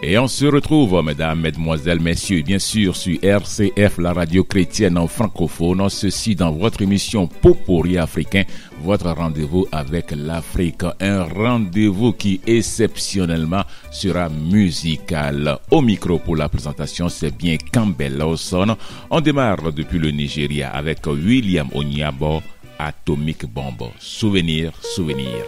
[0.00, 5.08] Et on se retrouve, mesdames, mesdemoiselles, messieurs, bien sûr, sur RCF, la radio chrétienne en
[5.08, 5.88] francophone.
[5.88, 8.44] Ceci dans votre émission Popori africain,
[8.84, 10.84] votre rendez-vous avec l'Afrique.
[11.00, 15.58] Un rendez-vous qui exceptionnellement sera musical.
[15.72, 18.76] Au micro pour la présentation, c'est bien Campbell Lawson.
[19.10, 22.40] On démarre depuis le Nigeria avec William Onyabo,
[22.78, 23.90] Atomic Bomb.
[23.98, 25.44] Souvenir, souvenir.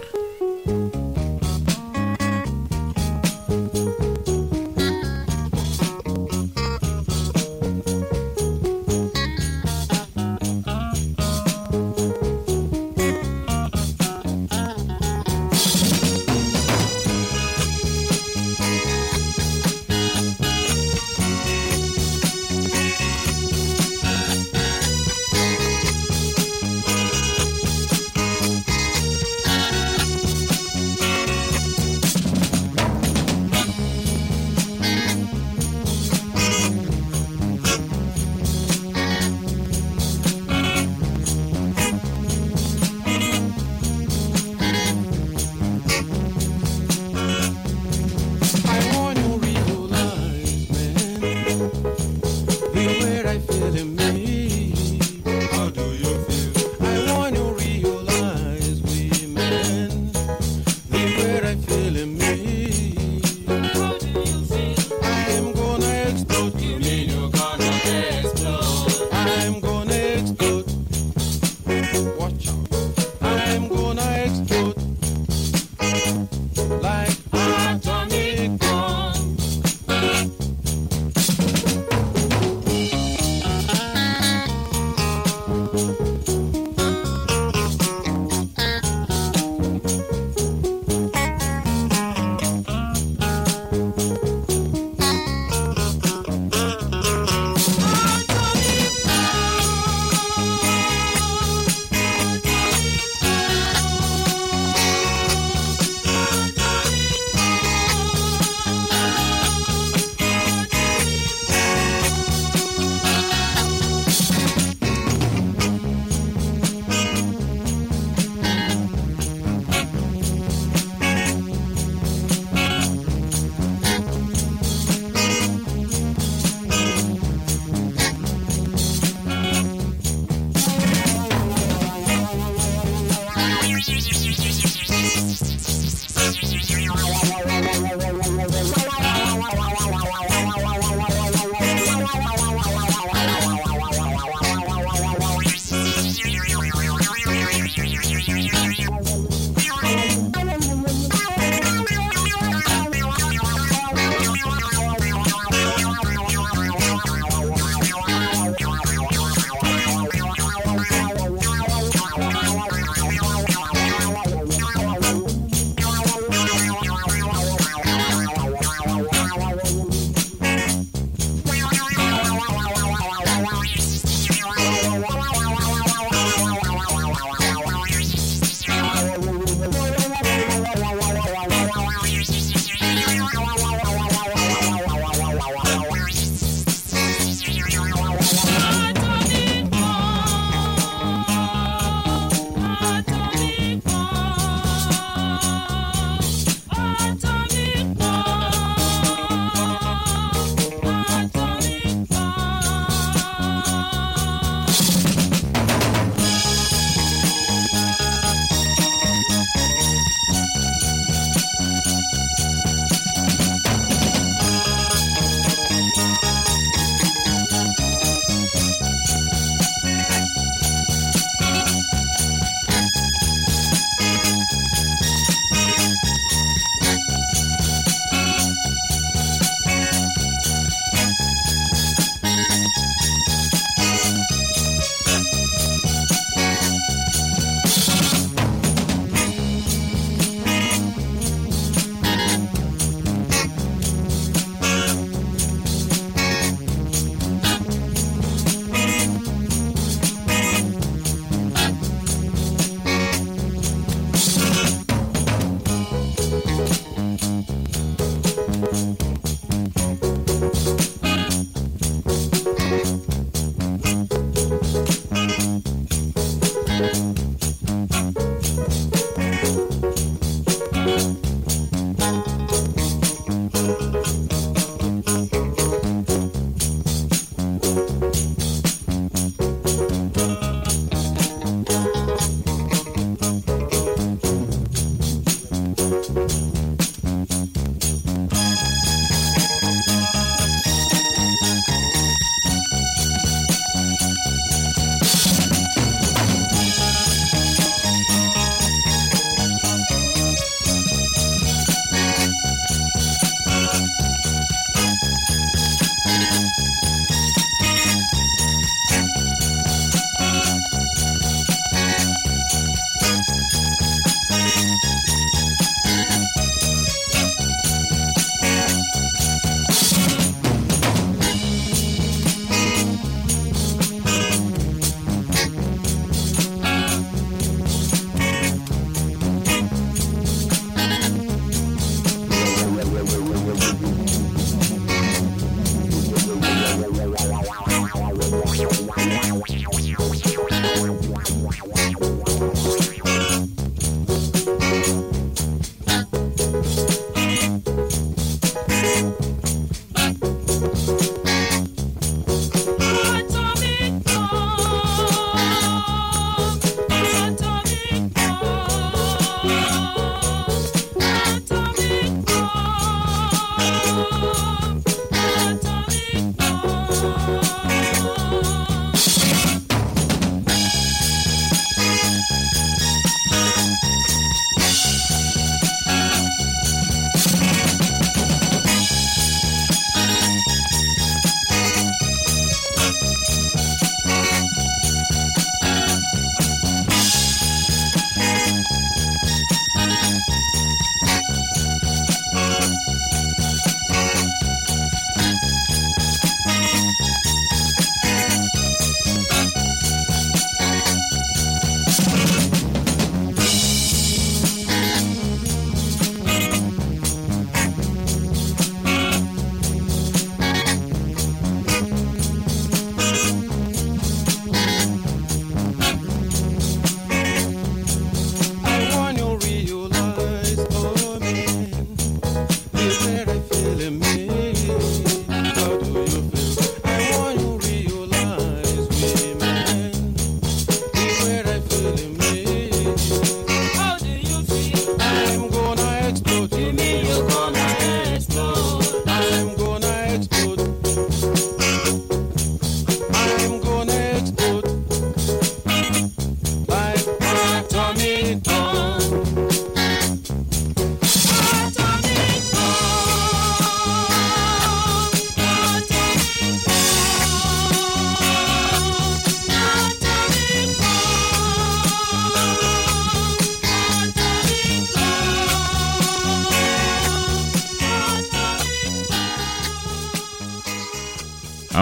[173.77, 174.10] Bye.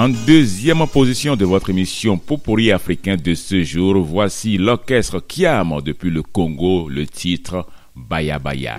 [0.08, 6.08] En deuxième position de votre émission Popori africain de ce jour, voici l'orchestre Kiam depuis
[6.08, 8.78] le Congo, le titre Baya Baya.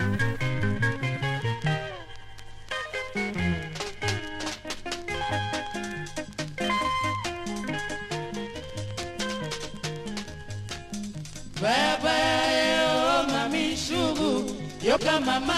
[14.83, 15.53] yoka mama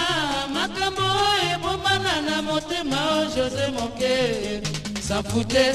[0.53, 1.07] makambo
[1.53, 5.65] ebomana na motema o jose moke safute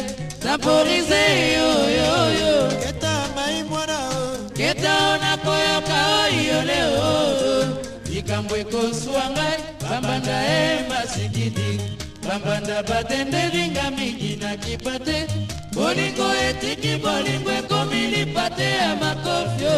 [0.45, 1.23] naporize
[1.57, 3.99] yoyoyo keta mai mwana
[4.57, 7.09] keta nakoyoka oyo leo.
[8.12, 11.71] Likambo ekoswa ngai bambanda e masikidi
[12.28, 15.19] bambanda batendelinga mingi na kipate.
[15.75, 19.76] Bolingo etiki bolingo ekomi lipate ya makofio.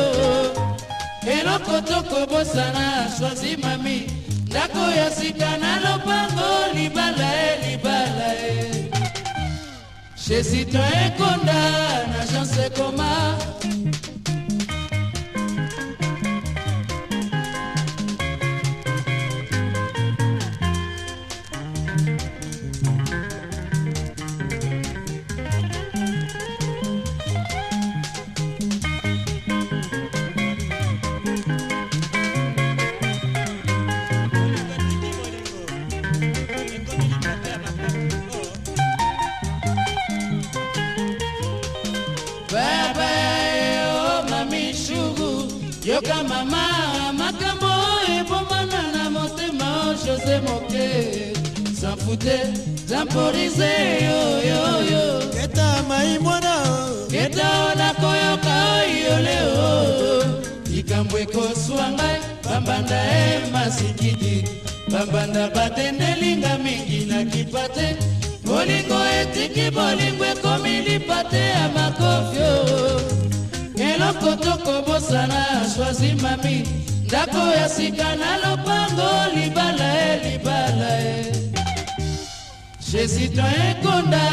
[1.34, 2.84] Eloko tokobosana
[3.18, 3.98] shwazi mami.
[4.46, 8.37] Ndako ya sika na lopango libala e libala e
[10.28, 13.37] chez citoyen konda na chance koma
[50.40, 51.32] moke
[51.80, 52.38] sanfute
[52.86, 53.70] zamporize
[54.08, 56.54] yoyoyo keta mai mwana.
[57.10, 60.24] Keta nakoyoka oyo leo.
[60.70, 64.44] Likambo ekoswa ngai bambanda e masikidi
[64.90, 67.96] bambanda batendelinga mingi na kipate.
[68.44, 72.54] Bolingo etiki bolingo ekomi lipate ya makofio.
[73.78, 76.64] Eloko tokobosana shwazi mami
[77.08, 81.32] ndako ya sika na lopango libala e libala e.
[82.90, 84.24] Chez citoyen konda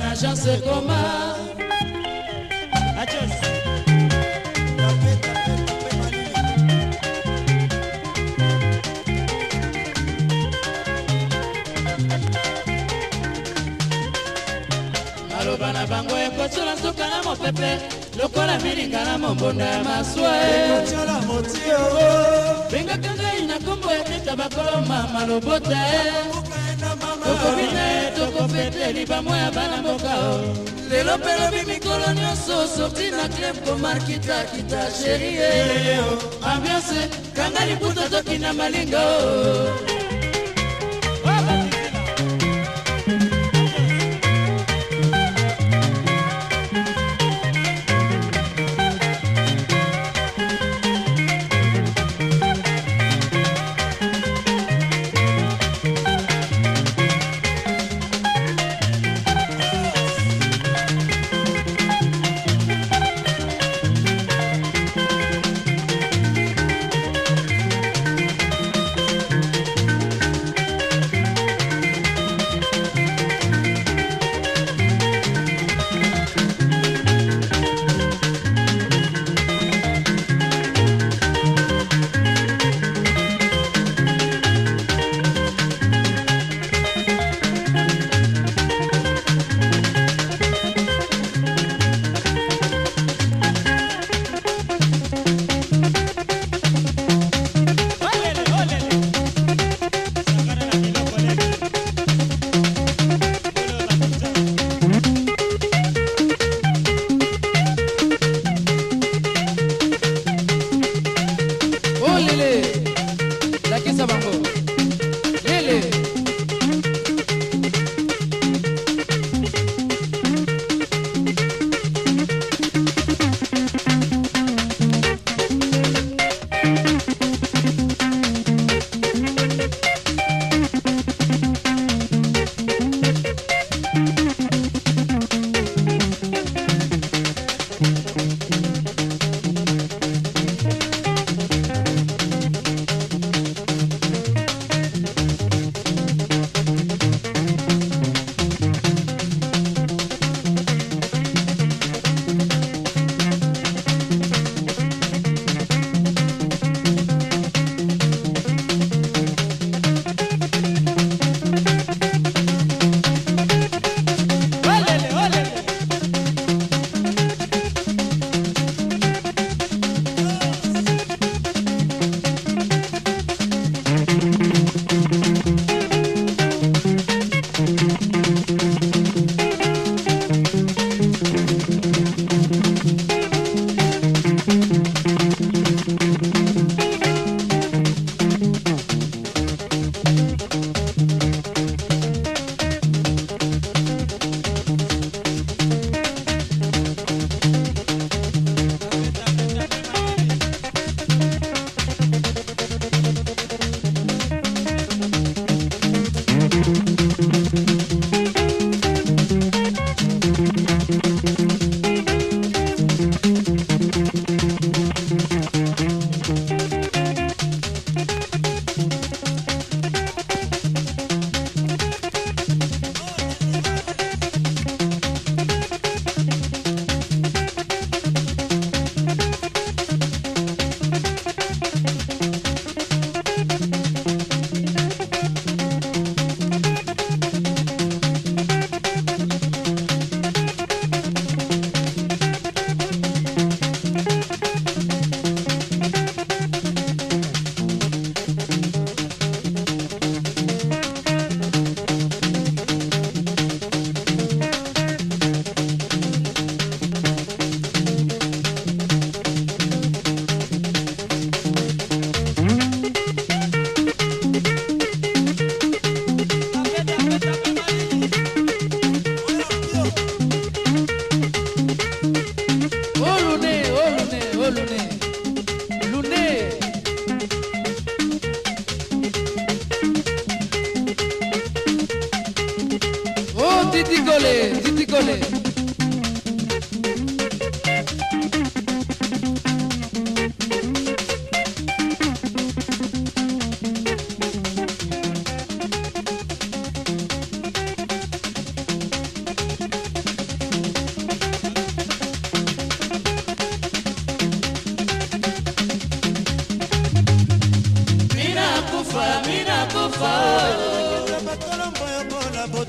[0.00, 1.00] na chance koma
[15.30, 17.70] maloba na bango ekotola nzoka na mopepe
[18.18, 21.80] lokola milinga na mombonda ya maswa e Tiola motio.
[22.70, 25.80] bengaka ngai na nkombo ya teta bakoloma malobota
[27.24, 30.40] tokobina ye tokofeteli bamwa ya bana mboka o
[30.90, 35.98] lelo mpe lobi mikolo nyonso sorti na club komarkitakita sherie
[36.42, 39.93] ambiance kanga liputa tokina malinga o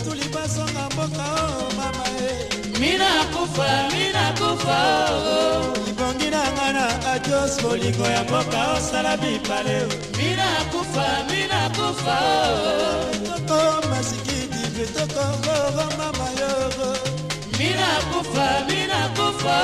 [0.06, 2.50] batuli basonga mboka o mama eh.
[2.52, 5.86] e minakufa minakufa oh.
[5.86, 12.18] libongi na nga na adios bolingo ya mboka oh, osala mibale minakufa minakufa
[13.26, 16.90] toko masikidi vetoko gogo mama yogo
[17.60, 19.58] minakufa minakufa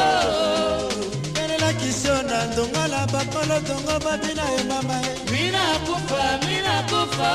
[1.44, 5.18] elelakisio na ndongala bakolo tongo babina ye mama eh.
[5.28, 7.32] e minakufa minakufa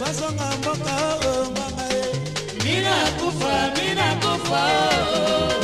[0.00, 0.94] bazonga mboka
[1.28, 2.04] o mama ye.
[2.64, 4.62] Mina kufa mina kufa.
[5.60, 5.63] o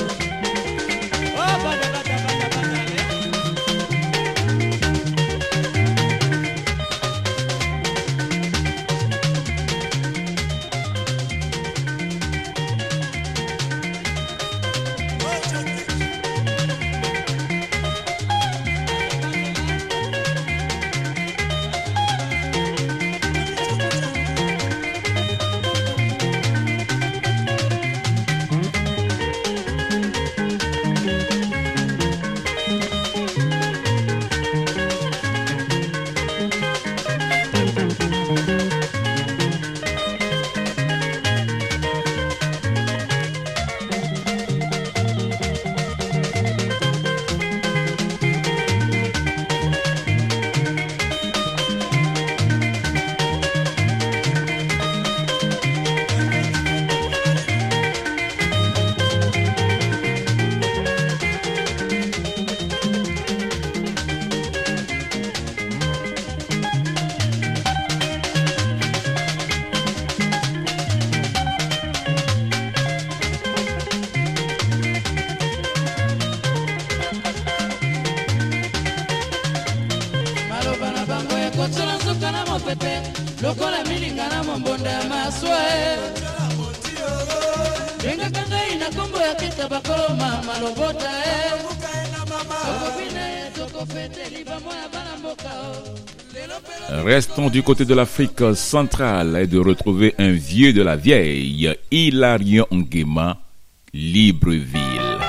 [82.70, 82.76] e e
[96.32, 101.74] pelo Restons du côté de l'Afrique centrale et de retrouver un vieux de la vieille,
[101.90, 103.38] Hilarion Nguema.
[103.92, 105.19] Libreville,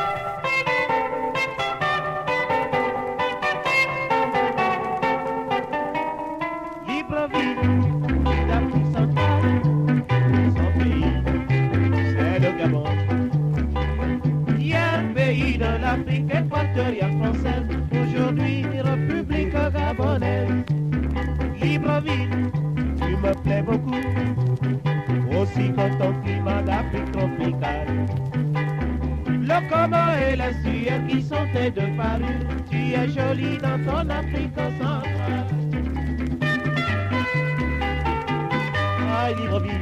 [30.42, 32.26] La Suède qui sont tes deux parures,
[32.72, 35.46] tu es jolie dans ton Afrique centrale.
[39.38, 39.38] Libreville.
[39.38, 39.81] Libreville,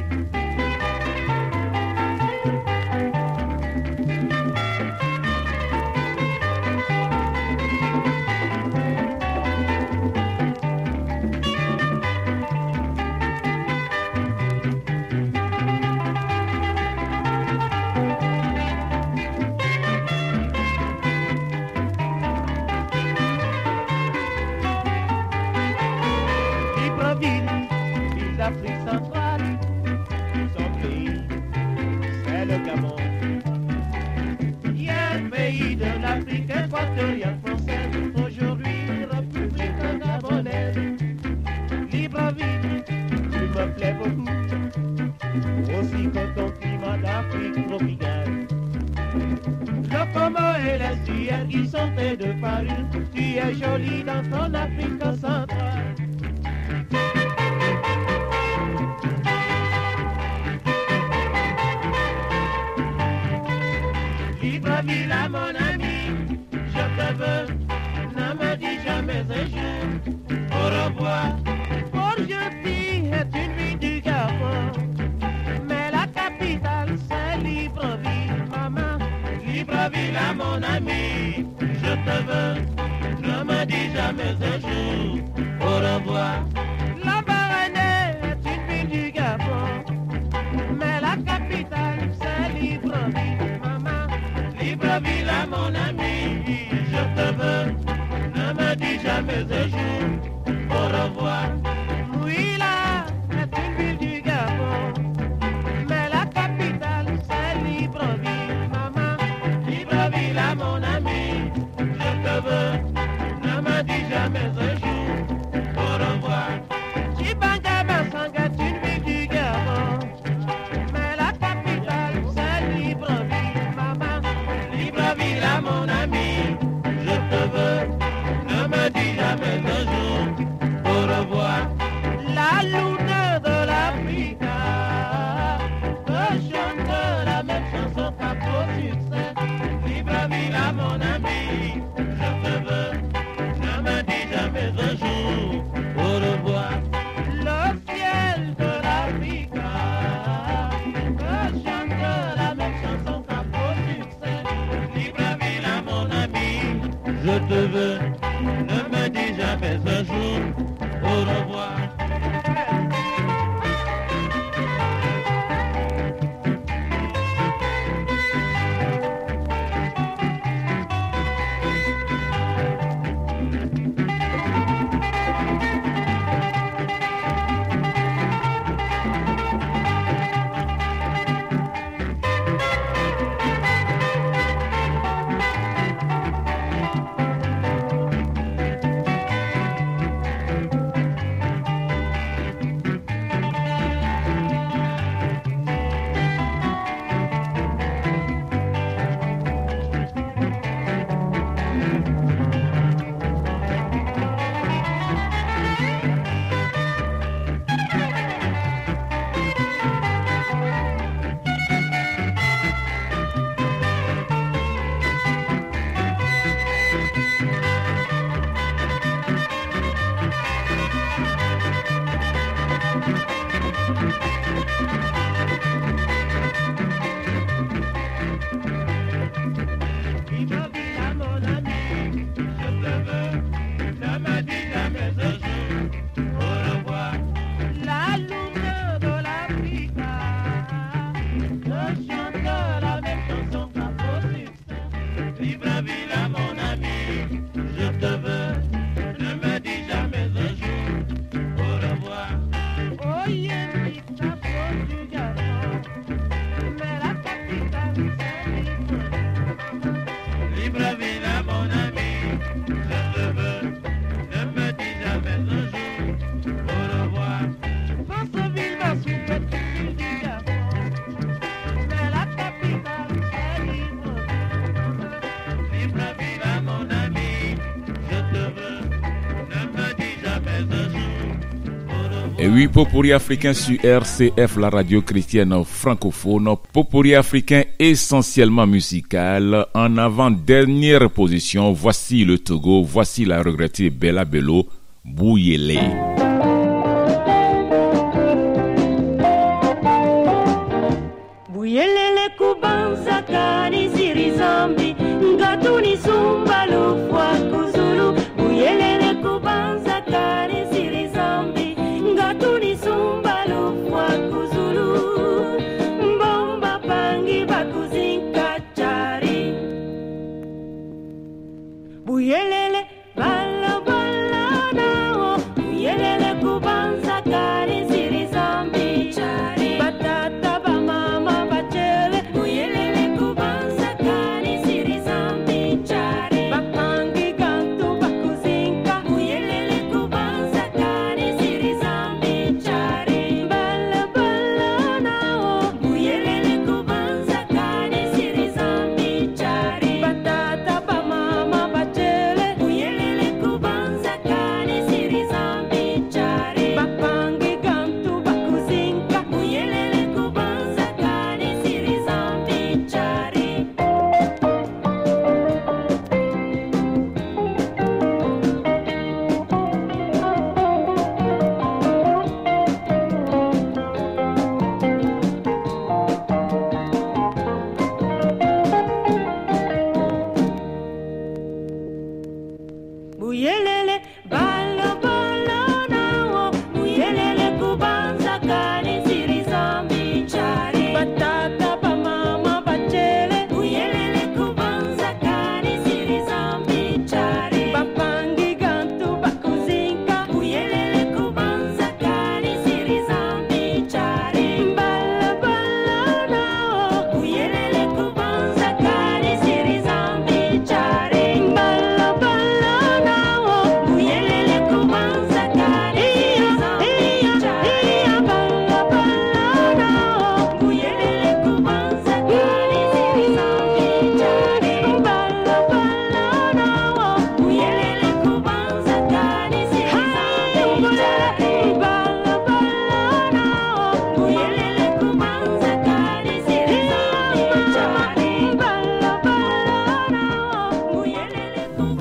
[282.72, 286.56] Popori africain sur RCF, la radio chrétienne francophone.
[286.72, 289.66] Popori africain essentiellement musical.
[289.74, 294.66] En avant-dernière position, voici le Togo, voici la regrettée Bella Bello,
[295.04, 296.19] Bouyele.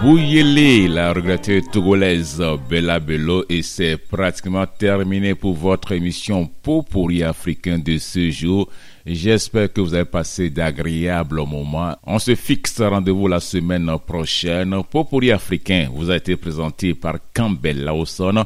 [0.09, 7.77] Bouyele, la regrettée togolaise Bella Bello, et c'est pratiquement terminé pour votre émission Popori africain
[7.77, 8.69] de ce jour.
[9.05, 11.95] J'espère que vous avez passé d'agréables moments.
[12.07, 14.81] On se fixe rendez-vous la semaine prochaine.
[14.89, 18.45] Popori africain vous a été présenté par Campbell Lawson.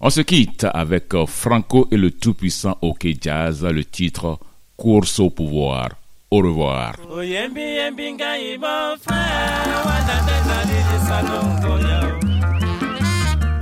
[0.00, 4.38] On se quitte avec Franco et le tout-puissant OK Jazz, le titre
[4.76, 5.88] Course au pouvoir.
[6.32, 6.94] Au revoir.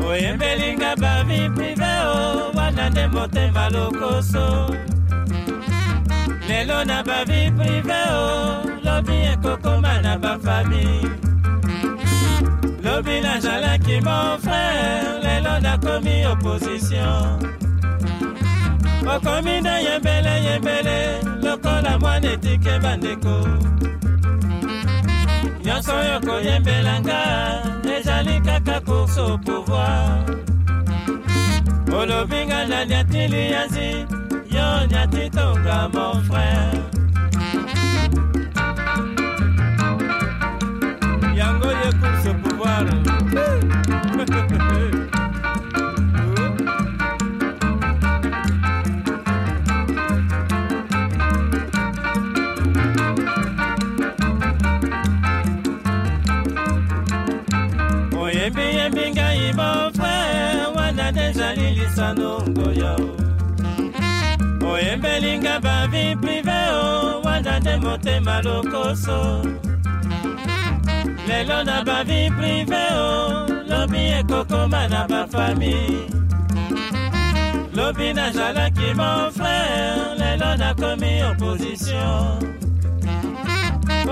[0.08, 4.74] oyembelinga bavi prive o wana nde motema lokoso.
[6.48, 10.84] Lelo na bavi prive o lobi ekokoma na bafami
[12.84, 17.67] lobi nazalaki mon frère lelo nakomi opposition
[19.14, 23.34] okomi na yembele yembele lokola mwana etike bandeko.
[25.64, 27.20] Nyonso oyo koyembelanga
[27.96, 30.24] ezali kaka course pouvoir.
[31.98, 34.06] Olobi nga na niatili yazi
[34.50, 36.82] yo niati tonga mon frère.
[41.38, 41.90] Yango ye
[42.42, 43.07] pouvoir
[62.08, 63.16] ezali lisanongo yao
[64.72, 69.42] oyembelinga bavi prive o wana nde motema lokoso.
[71.28, 75.74] Lelo na bavi prive o lobi ekokoma na bafami
[77.74, 82.54] lobi nazalaki mon frère lelo nakomi opposition.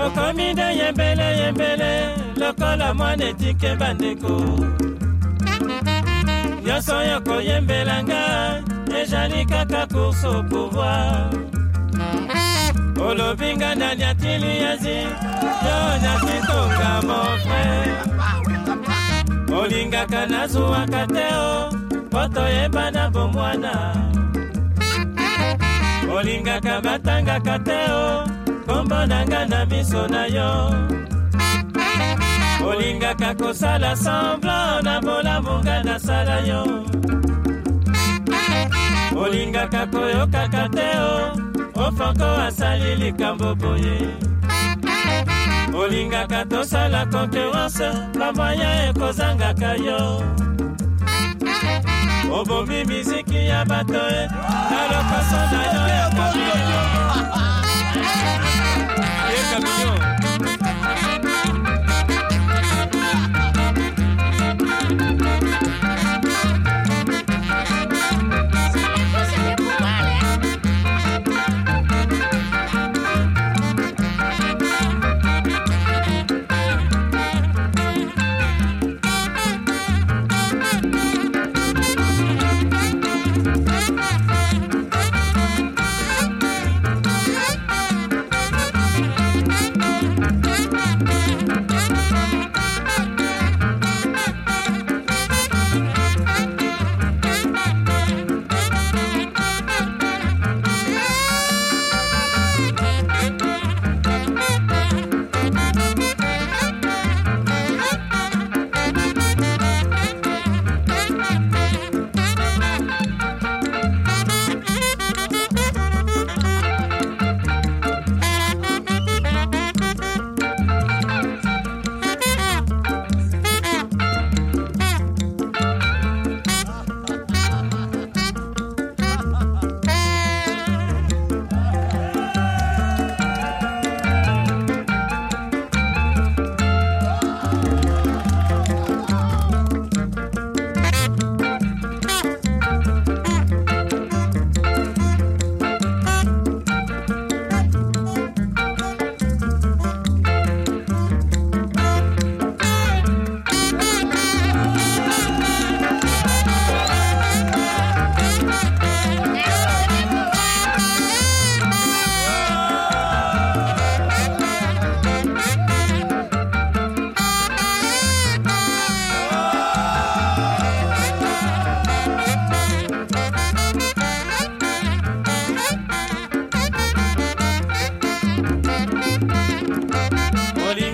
[0.05, 4.57] Okomi nde yembele yembele lokola mwana etike bandeko
[6.67, 8.23] nyonso oyo koyembelanga
[8.99, 11.31] ezali kaka course au pouvoir.
[12.99, 14.99] Olobi nga na niatili yazi
[15.65, 17.95] yo nyatitonga mon frère.
[19.59, 23.73] Olingaka nazwwaka te oh, o mpo toyeba na bomwana.
[26.15, 28.27] Olingaka batangaka te o
[28.67, 30.51] kombo na nga na miso na yo
[32.67, 36.61] olingaka kosala semblant na bolamu nga nasala yo.
[39.15, 41.15] Olingaka koyokaka te o
[41.85, 43.97] ofanko asali likambo boye.
[45.73, 50.01] Olingaka tosala konkurence bamwaya ekozangaka yo.
[52.37, 54.21] Obomi miziki ya bato e
[54.71, 56.76] na lokoso na yo ya kamio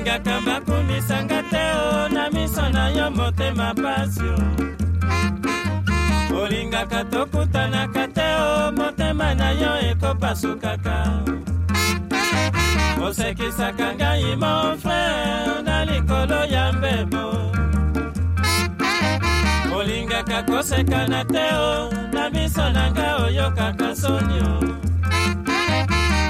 [0.03, 3.73] balingaka bakumisanga te o na miso na yomote motema
[6.33, 11.23] Olinga kato kutana kateo, te o motema na yo ekopasukaka.
[13.01, 17.51] Osekisaka ngai mon frere na likolo ya mbebo.
[19.73, 24.59] Olingaka kosekana te o na miso na nga oyokaka sonio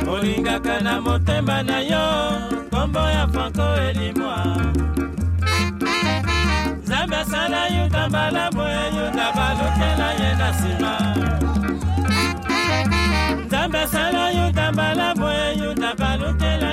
[0.08, 4.36] Olinga na motema na yo komboya fanko elimwa
[6.84, 8.52] nzambe asala yuta la
[8.86, 10.92] eyuta balukela ye na nsima.
[13.46, 15.14] Nzambe asala yuta la
[15.48, 16.72] eyuta balukela